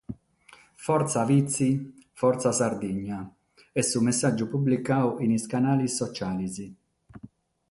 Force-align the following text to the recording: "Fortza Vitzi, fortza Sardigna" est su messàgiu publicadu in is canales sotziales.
"Fortza 0.73 1.23
Vitzi, 1.25 1.93
fortza 2.11 2.51
Sardigna" 2.59 3.19
est 3.79 3.89
su 3.91 3.99
messàgiu 4.07 4.45
publicadu 4.53 5.09
in 5.23 5.31
is 5.37 5.45
canales 5.51 5.93
sotziales. 5.99 6.57